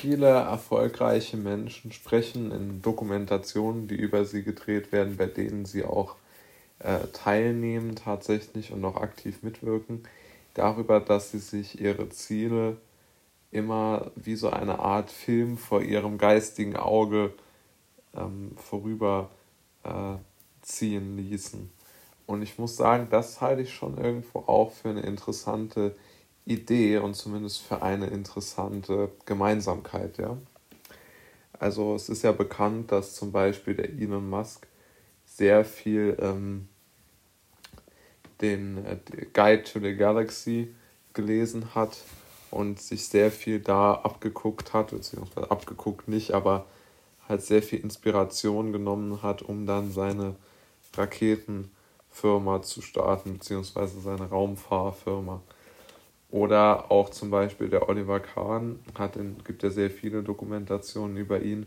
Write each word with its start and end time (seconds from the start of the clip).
viele 0.00 0.28
erfolgreiche 0.28 1.36
Menschen 1.36 1.92
sprechen 1.92 2.52
in 2.52 2.80
Dokumentationen, 2.80 3.86
die 3.86 3.96
über 3.96 4.24
sie 4.24 4.42
gedreht 4.42 4.92
werden, 4.92 5.18
bei 5.18 5.26
denen 5.26 5.66
sie 5.66 5.84
auch 5.84 6.16
äh, 6.78 7.06
teilnehmen 7.12 7.96
tatsächlich 7.96 8.72
und 8.72 8.82
auch 8.86 8.96
aktiv 8.96 9.42
mitwirken, 9.42 10.04
darüber, 10.54 11.00
dass 11.00 11.32
sie 11.32 11.38
sich 11.38 11.80
ihre 11.82 12.08
Ziele 12.08 12.78
immer 13.50 14.10
wie 14.14 14.36
so 14.36 14.48
eine 14.48 14.78
Art 14.78 15.10
Film 15.10 15.58
vor 15.58 15.82
ihrem 15.82 16.16
geistigen 16.16 16.76
Auge 16.76 17.34
ähm, 18.16 18.52
vorüber 18.56 19.28
äh, 19.84 20.16
ließen. 20.98 21.70
Und 22.26 22.42
ich 22.42 22.58
muss 22.58 22.76
sagen, 22.76 23.08
das 23.10 23.42
halte 23.42 23.62
ich 23.62 23.74
schon 23.74 23.98
irgendwo 23.98 24.38
auch 24.40 24.72
für 24.72 24.88
eine 24.88 25.00
interessante 25.00 25.94
Idee 26.44 26.98
und 26.98 27.14
zumindest 27.14 27.62
für 27.62 27.82
eine 27.82 28.06
interessante 28.06 29.10
Gemeinsamkeit, 29.26 30.18
ja. 30.18 30.36
Also 31.58 31.94
es 31.94 32.08
ist 32.08 32.22
ja 32.22 32.32
bekannt, 32.32 32.90
dass 32.90 33.14
zum 33.14 33.32
Beispiel 33.32 33.74
der 33.74 33.90
Elon 33.90 34.28
Musk 34.30 34.66
sehr 35.26 35.64
viel 35.64 36.16
ähm, 36.20 36.68
den 38.40 38.84
äh, 38.84 38.96
Guide 39.32 39.64
to 39.64 39.78
the 39.78 39.94
Galaxy 39.94 40.74
gelesen 41.12 41.74
hat 41.74 41.98
und 42.50 42.80
sich 42.80 43.06
sehr 43.06 43.30
viel 43.30 43.60
da 43.60 43.92
abgeguckt 43.92 44.72
hat, 44.72 44.90
beziehungsweise 44.90 45.50
abgeguckt 45.50 46.08
nicht, 46.08 46.32
aber 46.32 46.66
halt 47.28 47.42
sehr 47.42 47.62
viel 47.62 47.80
Inspiration 47.80 48.72
genommen 48.72 49.22
hat, 49.22 49.42
um 49.42 49.66
dann 49.66 49.92
seine 49.92 50.34
Raketenfirma 50.96 52.62
zu 52.62 52.82
starten, 52.82 53.34
beziehungsweise 53.34 54.00
seine 54.00 54.28
Raumfahrfirma. 54.28 55.42
Oder 56.30 56.90
auch 56.90 57.10
zum 57.10 57.30
Beispiel 57.30 57.68
der 57.68 57.88
Oliver 57.88 58.20
Kahn, 58.20 58.78
hat 58.96 59.16
in, 59.16 59.42
gibt 59.44 59.62
ja 59.62 59.70
sehr 59.70 59.90
viele 59.90 60.22
Dokumentationen 60.22 61.16
über 61.16 61.40
ihn. 61.42 61.66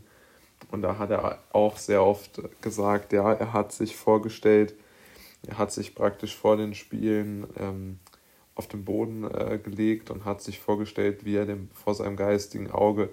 Und 0.71 0.81
da 0.81 0.97
hat 0.97 1.11
er 1.11 1.39
auch 1.51 1.77
sehr 1.77 2.03
oft 2.03 2.41
gesagt, 2.61 3.11
ja, 3.11 3.33
er 3.33 3.51
hat 3.51 3.73
sich 3.73 3.97
vorgestellt, 3.97 4.73
er 5.45 5.57
hat 5.57 5.73
sich 5.73 5.93
praktisch 5.93 6.35
vor 6.37 6.55
den 6.55 6.73
Spielen 6.73 7.45
ähm, 7.59 7.99
auf 8.55 8.67
den 8.67 8.85
Boden 8.85 9.25
äh, 9.25 9.59
gelegt 9.61 10.09
und 10.09 10.23
hat 10.23 10.41
sich 10.41 10.59
vorgestellt, 10.59 11.25
wie 11.25 11.35
er 11.35 11.45
dem, 11.45 11.69
vor 11.73 11.95
seinem 11.95 12.15
geistigen 12.15 12.71
Auge, 12.71 13.09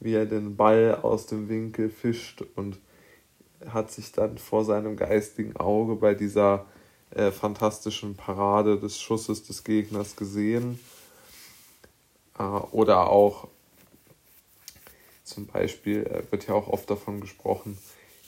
wie 0.00 0.14
er 0.14 0.24
den 0.24 0.56
Ball 0.56 0.98
aus 1.02 1.26
dem 1.26 1.48
Winkel 1.50 1.90
fischt 1.90 2.42
und 2.54 2.78
hat 3.68 3.90
sich 3.90 4.12
dann 4.12 4.38
vor 4.38 4.64
seinem 4.64 4.96
geistigen 4.96 5.56
Auge 5.56 5.96
bei 5.96 6.14
dieser 6.14 6.66
äh, 7.10 7.30
fantastischen 7.30 8.16
Parade 8.16 8.78
des 8.78 9.00
Schusses 9.00 9.44
des 9.44 9.64
Gegners 9.64 10.16
gesehen. 10.16 10.78
Äh, 12.38 12.42
oder 12.42 13.08
auch 13.08 13.48
zum 15.24 15.46
Beispiel 15.46 16.04
äh, 16.06 16.22
wird 16.30 16.46
ja 16.46 16.54
auch 16.54 16.68
oft 16.68 16.88
davon 16.90 17.20
gesprochen, 17.20 17.78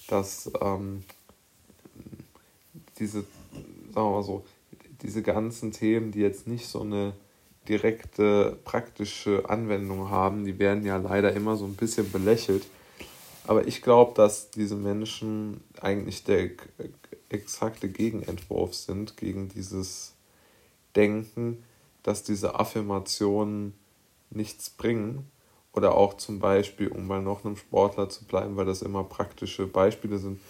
dass 0.08 0.50
ähm, 0.60 1.04
diese, 2.98 3.20
sagen 3.94 3.94
wir 3.94 4.10
mal 4.10 4.22
so, 4.22 4.44
diese 5.02 5.22
ganzen 5.22 5.72
Themen, 5.72 6.10
die 6.10 6.20
jetzt 6.20 6.46
nicht 6.46 6.66
so 6.66 6.80
eine 6.80 7.12
direkte 7.68 8.58
praktische 8.64 9.48
Anwendung 9.48 10.10
haben, 10.10 10.44
die 10.44 10.58
werden 10.58 10.84
ja 10.84 10.96
leider 10.96 11.32
immer 11.32 11.56
so 11.56 11.66
ein 11.66 11.76
bisschen 11.76 12.10
belächelt. 12.10 12.66
Aber 13.46 13.66
ich 13.66 13.82
glaube, 13.82 14.14
dass 14.14 14.50
diese 14.50 14.74
Menschen 14.74 15.62
eigentlich 15.80 16.24
der 16.24 16.50
exakte 17.28 17.88
Gegenentwurf 17.88 18.74
sind 18.74 19.16
gegen 19.16 19.48
dieses 19.48 20.14
Denken, 20.96 21.64
dass 22.02 22.22
diese 22.22 22.58
Affirmationen 22.58 23.74
nichts 24.30 24.70
bringen. 24.70 25.30
Oder 25.72 25.94
auch 25.94 26.14
zum 26.14 26.40
Beispiel, 26.40 26.88
um 26.88 27.06
bei 27.06 27.20
noch 27.20 27.44
einem 27.44 27.56
Sportler 27.56 28.08
zu 28.08 28.24
bleiben, 28.24 28.56
weil 28.56 28.66
das 28.66 28.82
immer 28.82 29.04
praktische 29.04 29.66
Beispiele 29.66 30.18
sind, 30.18 30.40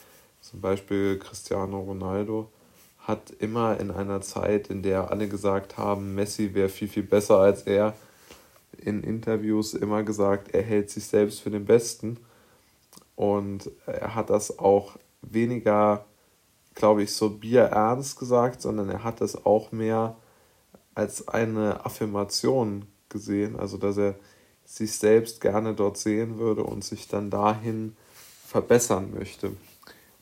zum 0.41 0.61
Beispiel 0.61 1.19
Cristiano 1.19 1.81
Ronaldo 1.81 2.51
hat 3.09 3.31
immer 3.39 3.81
in 3.81 3.91
einer 3.91 4.21
Zeit, 4.21 4.69
in 4.69 4.83
der 4.83 5.11
alle 5.11 5.29
gesagt 5.29 5.79
haben, 5.79 6.15
Messi 6.15 6.53
wäre 6.53 6.69
viel, 6.69 6.89
viel 6.89 7.03
besser 7.03 7.39
als 7.39 7.63
er, 7.63 7.95
in 8.77 9.03
Interviews 9.03 9.75
immer 9.75 10.03
gesagt, 10.03 10.55
er 10.55 10.63
hält 10.63 10.91
sich 10.91 11.07
selbst 11.07 11.41
für 11.41 11.51
den 11.51 11.65
Besten. 11.65 12.19
Und 13.17 13.71
er 13.87 14.15
hat 14.15 14.31
das 14.31 14.59
auch 14.59 14.99
weniger, 15.23 16.05
glaube 16.79 17.03
ich, 17.03 17.13
so 17.13 17.29
bierernst 17.29 18.19
gesagt, 18.19 18.63
sondern 18.63 18.89
er 18.89 19.03
hat 19.03 19.21
das 19.21 19.45
auch 19.45 19.73
mehr 19.73 20.17
als 20.95 21.27
eine 21.27 21.85
Affirmation 21.85 22.87
gesehen, 23.09 23.59
also 23.59 23.77
dass 23.77 23.97
er 23.97 24.15
sich 24.65 24.93
selbst 24.93 25.41
gerne 25.41 25.75
dort 25.75 25.97
sehen 25.97 26.39
würde 26.39 26.63
und 26.63 26.85
sich 26.85 27.09
dann 27.09 27.31
dahin 27.31 27.97
verbessern 28.47 29.13
möchte. 29.13 29.53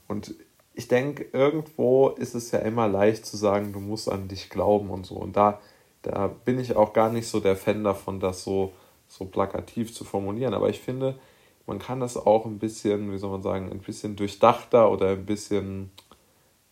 Und 0.08 0.34
ich 0.72 0.88
denke, 0.88 1.26
irgendwo 1.32 2.08
ist 2.10 2.34
es 2.34 2.50
ja 2.52 2.60
immer 2.60 2.88
leicht 2.88 3.26
zu 3.26 3.36
sagen, 3.36 3.72
du 3.72 3.80
musst 3.80 4.10
an 4.10 4.28
dich 4.28 4.48
glauben 4.48 4.90
und 4.90 5.04
so. 5.04 5.16
Und 5.16 5.36
da, 5.36 5.60
da 6.02 6.28
bin 6.28 6.58
ich 6.58 6.74
auch 6.74 6.92
gar 6.92 7.10
nicht 7.10 7.28
so 7.28 7.40
der 7.40 7.56
Fan 7.56 7.84
davon, 7.84 8.18
das 8.18 8.44
so, 8.44 8.72
so 9.08 9.26
plakativ 9.26 9.92
zu 9.92 10.04
formulieren. 10.04 10.54
Aber 10.54 10.70
ich 10.70 10.80
finde, 10.80 11.18
man 11.66 11.78
kann 11.78 12.00
das 12.00 12.16
auch 12.16 12.46
ein 12.46 12.58
bisschen, 12.58 13.12
wie 13.12 13.18
soll 13.18 13.30
man 13.30 13.42
sagen, 13.42 13.70
ein 13.70 13.80
bisschen 13.80 14.16
durchdachter 14.16 14.90
oder 14.90 15.08
ein 15.08 15.26
bisschen 15.26 15.90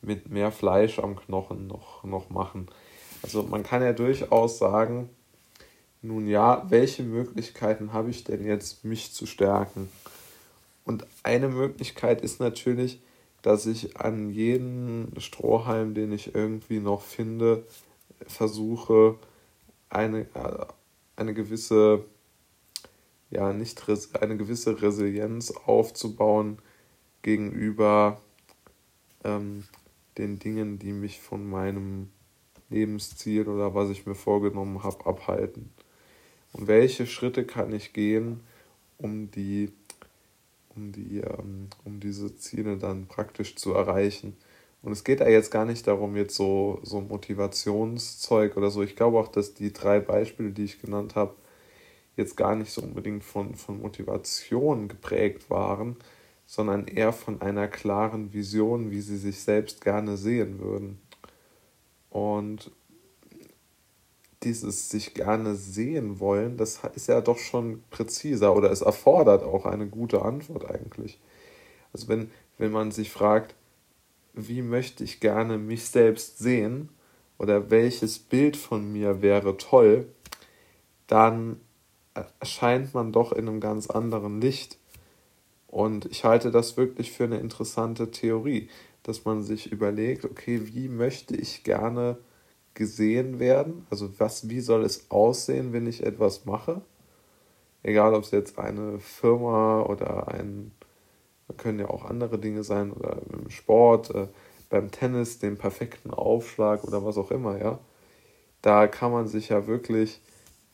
mit 0.04 0.31
mehr 0.31 0.53
Fleisch 0.53 0.98
am 0.98 1.16
Knochen 1.16 1.66
noch, 1.66 2.04
noch 2.04 2.31
machen. 2.31 2.69
Also 3.22 3.42
man 3.42 3.62
kann 3.62 3.82
ja 3.82 3.92
durchaus 3.92 4.59
sagen, 4.59 5.09
nun 6.03 6.28
ja, 6.28 6.66
welche 6.69 7.03
Möglichkeiten 7.03 7.92
habe 7.92 8.10
ich 8.10 8.25
denn 8.25 8.44
jetzt, 8.44 8.84
mich 8.84 9.12
zu 9.12 9.25
stärken? 9.26 9.88
Und 10.84 11.06
eine 11.22 11.48
Möglichkeit 11.48 12.20
ist 12.20 12.41
natürlich, 12.41 13.00
dass 13.41 13.66
ich 13.66 13.97
an 13.97 14.31
jeden 14.31 15.12
Strohhalm, 15.19 15.94
den 15.94 16.12
ich 16.12 16.34
irgendwie 16.34 16.81
noch 16.81 17.00
finde, 17.00 17.66
versuche, 18.26 19.16
eine, 19.88 20.21
äh, 20.34 20.66
eine 21.16 21.34
gewisse, 21.34 22.04
ja, 23.31 23.53
nicht 23.53 23.82
eine 24.21 24.36
gewisse 24.36 24.82
Resilienz 24.82 25.50
aufzubauen 25.50 26.59
gegenüber 27.22 28.21
ähm, 29.25 29.65
den 30.19 30.38
Dingen, 30.38 30.78
die 30.78 30.92
mich 30.92 31.20
von 31.20 31.48
meinem 31.48 32.10
Lebensziel 32.70 33.48
oder 33.48 33.75
was 33.75 33.91
ich 33.91 34.06
mir 34.06 34.14
vorgenommen 34.14 34.82
habe, 34.82 35.06
abhalten. 35.06 35.70
Und 36.52 36.69
welche 36.69 37.06
Schritte 37.06 37.44
kann 37.44 37.72
ich 37.72 37.92
gehen, 37.92 38.41
um 38.98 39.30
die 39.30 39.72
um, 40.76 40.92
die, 40.92 41.19
ähm, 41.19 41.69
um 41.84 42.00
diese 42.00 42.36
Ziele 42.36 42.76
dann 42.76 43.06
praktisch 43.06 43.56
zu 43.56 43.72
erreichen. 43.72 44.36
Und 44.82 44.92
es 44.92 45.04
geht 45.04 45.20
ja 45.20 45.28
jetzt 45.28 45.50
gar 45.50 45.64
nicht 45.64 45.86
darum, 45.86 46.16
jetzt 46.16 46.34
so, 46.34 46.78
so 46.82 47.00
Motivationszeug 47.00 48.56
oder 48.56 48.70
so. 48.70 48.82
Ich 48.82 48.97
glaube 48.97 49.19
auch, 49.19 49.28
dass 49.28 49.54
die 49.54 49.72
drei 49.72 50.00
Beispiele, 50.00 50.50
die 50.50 50.64
ich 50.64 50.80
genannt 50.80 51.14
habe, 51.14 51.34
jetzt 52.16 52.36
gar 52.36 52.54
nicht 52.54 52.70
so 52.70 52.82
unbedingt 52.82 53.24
von, 53.24 53.54
von 53.54 53.80
Motivation 53.80 54.88
geprägt 54.88 55.50
waren, 55.50 55.97
sondern 56.47 56.87
eher 56.87 57.12
von 57.12 57.41
einer 57.41 57.69
klaren 57.69 58.32
Vision, 58.32 58.91
wie 58.91 59.00
sie 59.00 59.16
sich 59.16 59.41
selbst 59.41 59.82
gerne 59.82 60.16
sehen 60.16 60.60
würden. 60.60 61.00
Und 62.10 62.71
dieses 64.44 64.91
sich 64.91 65.15
gerne 65.15 65.54
sehen 65.54 66.21
wollen, 66.21 66.56
das 66.56 66.81
ist 66.94 67.09
ja 67.09 67.21
doch 67.21 67.38
schon 67.38 67.83
präziser 67.91 68.54
oder 68.54 68.71
es 68.71 68.83
erfordert 68.83 69.43
auch 69.43 69.65
eine 69.65 69.87
gute 69.87 70.22
Antwort 70.22 70.71
eigentlich. 70.71 71.19
Also 71.93 72.09
wenn, 72.09 72.31
wenn 72.59 72.71
man 72.71 72.91
sich 72.91 73.10
fragt, 73.10 73.54
wie 74.34 74.62
möchte 74.62 75.04
ich 75.04 75.21
gerne 75.21 75.59
mich 75.59 75.87
selbst 75.87 76.38
sehen 76.38 76.91
oder 77.38 77.71
welches 77.71 78.19
Bild 78.19 78.56
von 78.56 78.93
mir 78.93 79.22
wäre 79.22 79.56
toll, 79.56 80.06
dann 81.06 81.60
erscheint 82.41 82.94
man 82.94 83.12
doch 83.12 83.33
in 83.33 83.49
einem 83.49 83.60
ganz 83.60 83.89
anderen 83.89 84.41
Licht. 84.41 84.78
Und 85.74 86.06
ich 86.06 86.22
halte 86.22 86.53
das 86.53 86.76
wirklich 86.76 87.10
für 87.10 87.24
eine 87.24 87.41
interessante 87.41 88.12
Theorie, 88.12 88.68
dass 89.03 89.24
man 89.24 89.42
sich 89.42 89.72
überlegt, 89.72 90.24
okay, 90.24 90.68
wie 90.72 90.88
möchte 90.88 91.34
ich 91.34 91.65
gerne 91.65 92.16
gesehen 92.74 93.41
werden? 93.41 93.84
Also 93.91 94.09
was, 94.21 94.48
wie 94.48 94.60
soll 94.60 94.84
es 94.84 95.10
aussehen, 95.10 95.72
wenn 95.72 95.88
ich 95.88 96.06
etwas 96.06 96.44
mache? 96.44 96.82
Egal, 97.82 98.15
ob 98.15 98.22
es 98.22 98.30
jetzt 98.30 98.56
eine 98.56 99.00
Firma 99.00 99.82
oder 99.82 100.28
ein, 100.28 100.71
können 101.56 101.80
ja 101.80 101.91
auch 101.91 102.04
andere 102.04 102.38
Dinge 102.38 102.62
sein 102.62 102.92
oder 102.92 103.18
im 103.32 103.50
Sport, 103.50 104.15
äh, 104.15 104.28
beim 104.70 104.92
Tennis 104.92 105.41
den 105.41 105.59
perfekten 105.59 106.12
Aufschlag 106.12 106.84
oder 106.84 107.04
was 107.04 107.18
auch 107.18 107.32
immer, 107.32 107.59
ja. 107.59 107.80
Da 108.62 108.86
kann 108.86 109.10
man 109.10 109.27
sich 109.27 109.48
ja 109.48 109.66
wirklich 109.66 110.20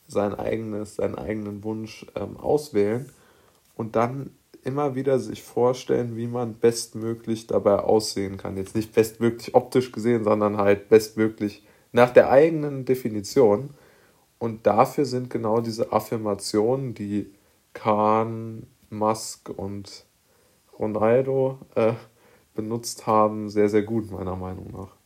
sein 0.07 0.35
eigenes, 0.35 0.97
seinen 0.97 1.15
eigenen 1.15 1.63
Wunsch 1.63 2.05
ähm, 2.15 2.37
auswählen 2.37 3.11
und 3.75 3.95
dann 3.95 4.29
immer 4.63 4.95
wieder 4.95 5.19
sich 5.19 5.41
vorstellen, 5.43 6.15
wie 6.15 6.27
man 6.27 6.55
bestmöglich 6.55 7.47
dabei 7.47 7.79
aussehen 7.79 8.37
kann. 8.37 8.57
Jetzt 8.57 8.75
nicht 8.75 8.93
bestmöglich 8.93 9.55
optisch 9.55 9.91
gesehen, 9.91 10.23
sondern 10.23 10.57
halt 10.57 10.89
bestmöglich 10.89 11.63
nach 11.91 12.11
der 12.11 12.29
eigenen 12.29 12.85
Definition. 12.85 13.71
Und 14.37 14.65
dafür 14.65 15.05
sind 15.05 15.29
genau 15.29 15.61
diese 15.61 15.91
Affirmationen, 15.91 16.93
die 16.93 17.31
Kahn, 17.73 18.67
Musk 18.89 19.49
und 19.49 20.05
Ronaldo 20.77 21.59
äh, 21.75 21.93
benutzt 22.53 23.07
haben, 23.07 23.49
sehr, 23.49 23.69
sehr 23.69 23.83
gut, 23.83 24.11
meiner 24.11 24.35
Meinung 24.35 24.71
nach. 24.71 25.00